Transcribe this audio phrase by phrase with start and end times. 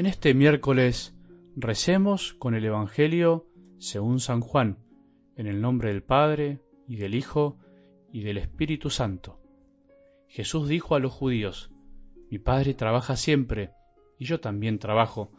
[0.00, 1.14] En este miércoles
[1.56, 4.78] recemos con el Evangelio según San Juan,
[5.36, 7.58] en el nombre del Padre, y del Hijo,
[8.10, 9.42] y del Espíritu Santo.
[10.26, 11.70] Jesús dijo a los judíos,
[12.30, 13.72] Mi Padre trabaja siempre,
[14.18, 15.32] y yo también trabajo.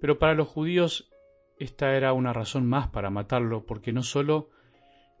[0.00, 1.10] Pero para los judíos
[1.58, 4.48] esta era una razón más para matarlo, porque no sólo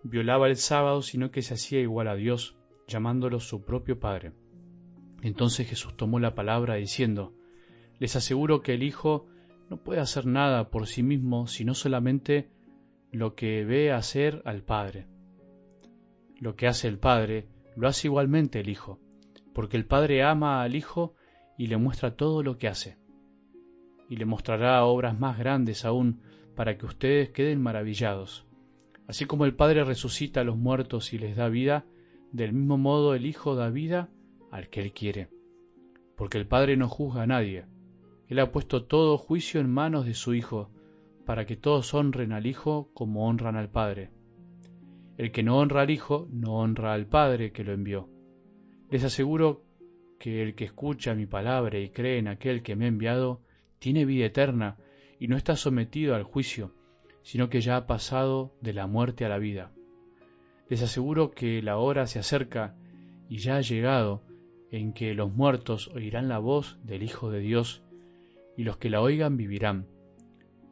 [0.04, 2.56] violaba el sábado, sino que se hacía igual a Dios,
[2.86, 4.34] llamándolo su propio Padre.
[5.20, 7.34] Entonces Jesús tomó la palabra diciendo,
[7.98, 9.26] les aseguro que el Hijo
[9.68, 12.50] no puede hacer nada por sí mismo, sino solamente
[13.10, 15.06] lo que ve hacer al Padre.
[16.40, 18.98] Lo que hace el Padre, lo hace igualmente el Hijo,
[19.52, 21.14] porque el Padre ama al Hijo
[21.56, 22.96] y le muestra todo lo que hace.
[24.08, 26.22] Y le mostrará obras más grandes aún
[26.54, 28.46] para que ustedes queden maravillados.
[29.06, 31.84] Así como el Padre resucita a los muertos y les da vida,
[32.32, 34.08] del mismo modo el Hijo da vida
[34.50, 35.28] al que Él quiere.
[36.16, 37.64] Porque el Padre no juzga a nadie,
[38.28, 40.70] él ha puesto todo juicio en manos de su Hijo,
[41.24, 44.10] para que todos honren al Hijo como honran al Padre.
[45.16, 48.08] El que no honra al Hijo, no honra al Padre que lo envió.
[48.90, 49.64] Les aseguro
[50.18, 53.40] que el que escucha mi palabra y cree en aquel que me ha enviado,
[53.78, 54.76] tiene vida eterna
[55.18, 56.74] y no está sometido al juicio,
[57.22, 59.72] sino que ya ha pasado de la muerte a la vida.
[60.68, 62.76] Les aseguro que la hora se acerca
[63.28, 64.22] y ya ha llegado
[64.70, 67.82] en que los muertos oirán la voz del Hijo de Dios
[68.58, 69.86] y los que la oigan vivirán.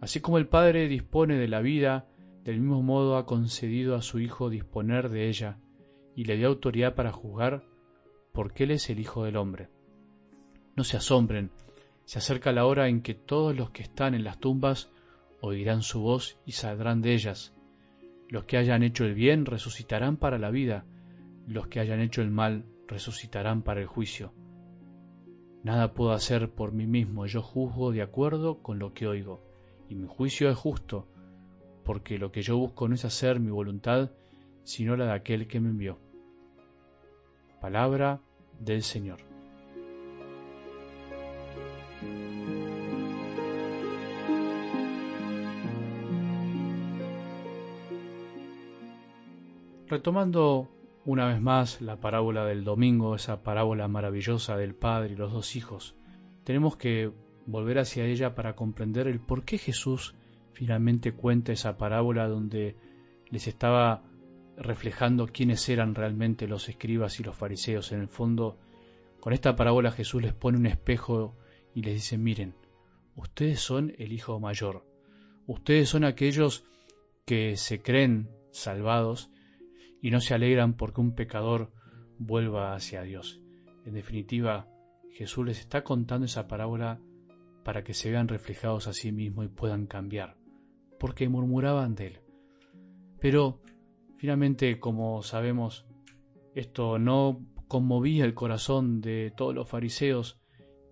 [0.01, 2.09] Así como el Padre dispone de la vida,
[2.43, 5.61] del mismo modo ha concedido a su Hijo disponer de ella,
[6.17, 7.62] y le dio autoridad para juzgar,
[8.33, 9.69] porque Él es el Hijo del Hombre.
[10.75, 11.53] No se asombren,
[12.06, 14.91] se acerca la hora en que todos los que están en las tumbas
[15.41, 17.55] oirán su voz y saldrán de ellas.
[18.28, 20.84] Los que hayan hecho el bien resucitarán para la vida,
[21.47, 24.33] los que hayan hecho el mal resucitarán para el juicio.
[25.66, 29.41] Nada puedo hacer por mí mismo, yo juzgo de acuerdo con lo que oigo,
[29.88, 31.09] y mi juicio es justo,
[31.82, 34.12] porque lo que yo busco no es hacer mi voluntad,
[34.62, 35.99] sino la de aquel que me envió.
[37.60, 38.21] Palabra
[38.60, 39.19] del Señor.
[49.88, 50.75] Retomando
[51.06, 55.55] una vez más la parábola del domingo, esa parábola maravillosa del Padre y los dos
[55.55, 55.94] hijos.
[56.43, 57.12] Tenemos que
[57.47, 60.17] volver hacia ella para comprender el por qué Jesús
[60.53, 62.75] finalmente cuenta esa parábola donde
[63.31, 64.03] les estaba
[64.56, 67.93] reflejando quiénes eran realmente los escribas y los fariseos.
[67.93, 68.59] En el fondo,
[69.21, 71.37] con esta parábola Jesús les pone un espejo
[71.73, 72.55] y les dice, miren,
[73.15, 74.84] ustedes son el hijo mayor,
[75.47, 76.65] ustedes son aquellos
[77.25, 79.31] que se creen salvados
[80.01, 81.73] y no se alegran porque un pecador
[82.19, 83.41] vuelva hacia Dios.
[83.84, 84.69] En definitiva,
[85.12, 87.01] Jesús les está contando esa parábola
[87.65, 90.37] para que se vean reflejados a sí mismos y puedan cambiar,
[90.99, 92.21] porque murmuraban de él.
[93.21, 93.61] Pero,
[94.19, 95.87] finalmente, como sabemos,
[96.55, 100.39] esto no conmovía el corazón de todos los fariseos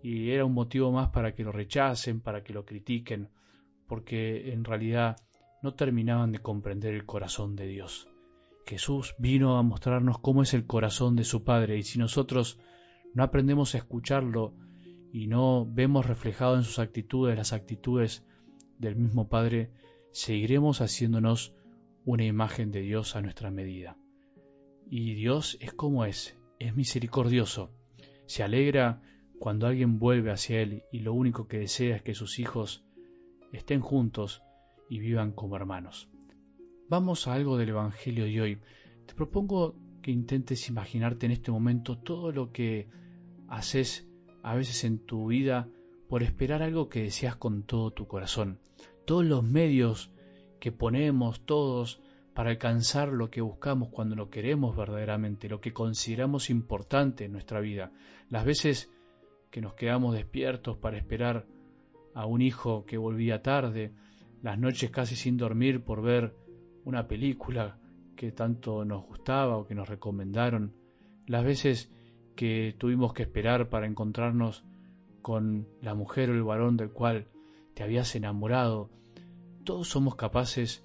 [0.03, 3.31] y era un motivo más para que lo rechacen, para que lo critiquen,
[3.87, 5.17] porque en realidad
[5.63, 8.09] no terminaban de comprender el corazón de Dios.
[8.67, 12.59] Jesús vino a mostrarnos cómo es el corazón de su Padre y si nosotros
[13.13, 14.55] no aprendemos a escucharlo
[15.13, 18.27] y no vemos reflejado en sus actitudes las actitudes
[18.79, 19.71] del mismo Padre,
[20.13, 21.55] seguiremos haciéndonos
[22.05, 23.97] una imagen de Dios a nuestra medida.
[24.91, 27.71] Y Dios es como es, es misericordioso,
[28.27, 29.03] se alegra
[29.39, 32.85] cuando alguien vuelve hacia Él y lo único que desea es que sus hijos
[33.53, 34.43] estén juntos
[34.89, 36.09] y vivan como hermanos.
[36.87, 38.59] Vamos a algo del Evangelio de hoy.
[39.07, 42.89] Te propongo que intentes imaginarte en este momento todo lo que
[43.49, 44.07] haces
[44.43, 45.67] a veces en tu vida
[46.11, 48.59] por esperar algo que deseas con todo tu corazón.
[49.07, 50.13] Todos los medios
[50.61, 52.03] que ponemos todos
[52.35, 57.61] para alcanzar lo que buscamos cuando lo queremos verdaderamente, lo que consideramos importante en nuestra
[57.61, 57.93] vida.
[58.29, 58.93] Las veces
[59.51, 61.47] que nos quedamos despiertos para esperar
[62.13, 63.95] a un hijo que volvía tarde,
[64.43, 66.44] las noches casi sin dormir por ver
[66.85, 67.79] una película
[68.17, 70.75] que tanto nos gustaba o que nos recomendaron,
[71.27, 71.93] las veces
[72.37, 74.65] que tuvimos que esperar para encontrarnos
[75.23, 77.29] con la mujer o el varón del cual
[77.75, 78.91] te habías enamorado,
[79.65, 80.85] todos somos capaces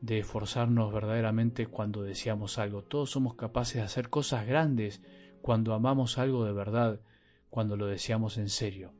[0.00, 5.02] de esforzarnos verdaderamente cuando deseamos algo, todos somos capaces de hacer cosas grandes
[5.40, 7.00] cuando amamos algo de verdad,
[7.50, 8.92] cuando lo deseamos en serio.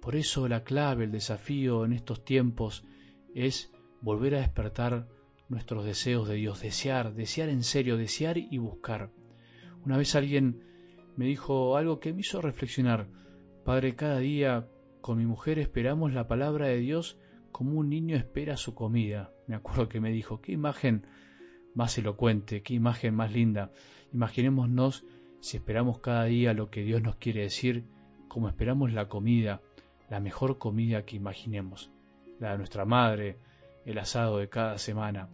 [0.00, 2.84] Por eso la clave, el desafío en estos tiempos
[3.34, 5.08] es volver a despertar
[5.48, 9.10] nuestros deseos de Dios, desear, desear en serio, desear y buscar.
[9.84, 10.62] Una vez alguien
[11.16, 13.08] me dijo algo que me hizo reflexionar,
[13.64, 14.68] Padre, cada día
[15.00, 17.18] con mi mujer esperamos la palabra de Dios
[17.52, 19.32] como un niño espera su comida.
[19.46, 21.06] Me acuerdo que me dijo, qué imagen
[21.74, 23.70] más elocuente, qué imagen más linda.
[24.12, 25.04] Imaginémonos
[25.40, 27.84] si esperamos cada día lo que Dios nos quiere decir,
[28.28, 29.62] como esperamos la comida,
[30.10, 31.90] la mejor comida que imaginemos,
[32.38, 33.38] la de nuestra madre,
[33.88, 35.30] el asado de cada semana.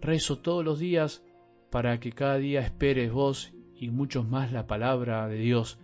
[0.00, 1.24] Rezo todos los días
[1.70, 5.78] para que cada día esperes vos y muchos más la palabra de Dios.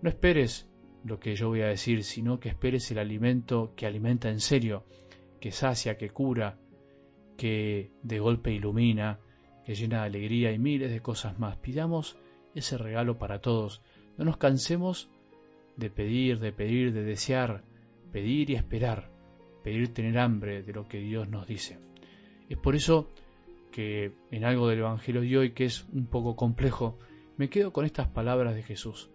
[0.00, 0.70] No esperes
[1.04, 4.84] lo que yo voy a decir, sino que esperes el alimento que alimenta en serio,
[5.40, 6.58] que sacia, que cura,
[7.36, 9.18] que de golpe ilumina,
[9.64, 11.56] que llena de alegría y miles de cosas más.
[11.56, 12.16] Pidamos
[12.54, 13.82] ese regalo para todos.
[14.16, 15.10] No nos cansemos
[15.76, 17.64] de pedir, de pedir, de desear,
[18.12, 19.10] pedir y esperar,
[19.68, 21.78] pedir tener hambre de lo que Dios nos dice.
[22.48, 23.10] Es por eso
[23.70, 26.98] que en algo del Evangelio de hoy, que es un poco complejo,
[27.36, 29.10] me quedo con estas palabras de Jesús.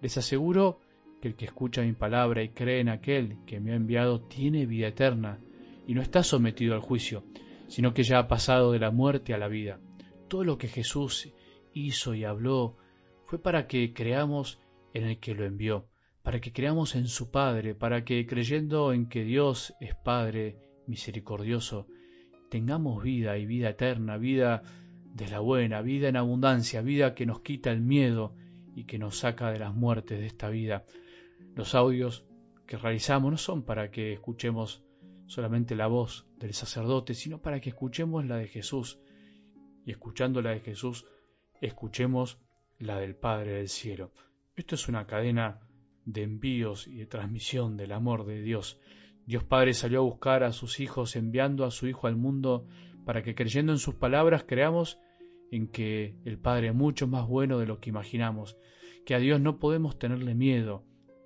[0.00, 0.80] Les aseguro
[1.20, 4.66] que el que escucha mi palabra y cree en aquel que me ha enviado tiene
[4.66, 5.38] vida eterna
[5.86, 7.22] y no está sometido al juicio,
[7.68, 9.78] sino que ya ha pasado de la muerte a la vida.
[10.26, 11.32] Todo lo que Jesús
[11.74, 12.76] hizo y habló
[13.26, 14.58] fue para que creamos
[14.94, 15.86] en el que lo envió,
[16.22, 21.86] para que creamos en su Padre, para que creyendo en que Dios es Padre misericordioso,
[22.48, 24.62] tengamos vida y vida eterna, vida
[25.14, 28.34] de la buena, vida en abundancia, vida que nos quita el miedo
[28.74, 30.84] y que nos saca de las muertes de esta vida.
[31.54, 32.24] Los audios
[32.66, 34.82] que realizamos no son para que escuchemos
[35.26, 39.00] solamente la voz del sacerdote, sino para que escuchemos la de Jesús.
[39.84, 41.06] Y escuchando la de Jesús,
[41.60, 42.38] escuchemos
[42.78, 44.12] la del Padre del Cielo.
[44.54, 45.60] Esto es una cadena
[46.04, 48.78] de envíos y de transmisión del amor de Dios.
[49.26, 52.66] Dios Padre salió a buscar a sus hijos enviando a su Hijo al mundo
[53.04, 54.98] para que creyendo en sus palabras creamos
[55.50, 58.56] en que el Padre es mucho más bueno de lo que imaginamos,
[59.04, 60.84] que a Dios no podemos tenerle miedo,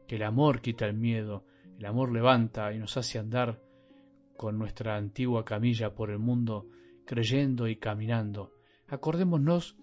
[0.09, 1.45] que el amor quita el miedo,
[1.79, 3.61] el amor levanta y nos hace andar
[4.37, 6.67] con nuestra antigua camilla por el mundo,
[7.05, 8.53] creyendo y caminando.
[8.89, 9.77] Acordémonos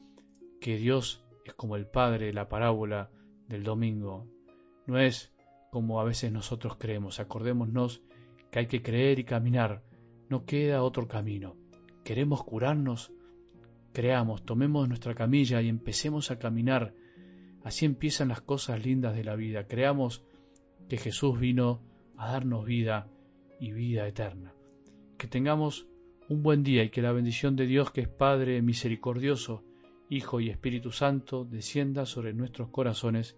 [0.59, 3.09] que Dios es como el Padre de la parábola
[3.47, 4.27] del domingo.
[4.85, 5.31] No es
[5.71, 7.19] como a veces nosotros creemos.
[7.19, 8.01] Acordémonos
[8.51, 9.83] que hay que creer y caminar.
[10.29, 11.55] No queda otro camino.
[12.03, 13.11] ¿Queremos curarnos?
[13.93, 16.93] Creamos, tomemos nuestra camilla y empecemos a caminar.
[17.63, 19.67] Así empiezan las cosas lindas de la vida.
[19.67, 20.23] Creamos
[20.89, 21.81] que Jesús vino
[22.17, 23.07] a darnos vida
[23.59, 24.53] y vida eterna.
[25.17, 25.87] Que tengamos
[26.29, 29.63] un buen día y que la bendición de Dios, que es Padre misericordioso,
[30.09, 33.37] Hijo y Espíritu Santo, descienda sobre nuestros corazones